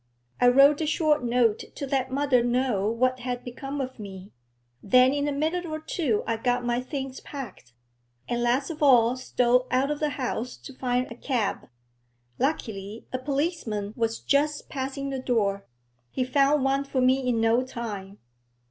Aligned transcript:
I 0.39 0.47
wrote 0.47 0.81
a 0.81 0.87
short 0.87 1.23
note 1.23 1.63
to 1.75 1.85
let 1.85 2.11
mother 2.11 2.43
know 2.43 2.89
what 2.89 3.19
had 3.19 3.43
become 3.43 3.79
of 3.79 3.99
me, 3.99 4.31
then 4.81 5.13
in 5.13 5.27
a 5.27 5.31
minute 5.31 5.63
or 5.63 5.79
two 5.79 6.23
I 6.25 6.37
got 6.37 6.65
my 6.65 6.81
things 6.81 7.19
packed, 7.19 7.73
and 8.27 8.41
last 8.41 8.71
of 8.71 8.81
all 8.81 9.15
stole 9.15 9.67
out 9.69 9.91
of 9.91 9.99
the 9.99 10.09
house 10.09 10.57
to 10.57 10.73
find 10.73 11.05
a 11.11 11.15
cab. 11.15 11.69
Luckily, 12.39 13.05
a 13.13 13.19
policeman 13.19 13.93
was 13.95 14.17
just 14.19 14.69
passing 14.69 15.11
the 15.11 15.19
door; 15.19 15.67
he 16.09 16.23
found 16.23 16.63
one 16.63 16.83
for 16.83 16.99
me 16.99 17.19
in 17.29 17.39
no 17.39 17.61
time. 17.63 18.17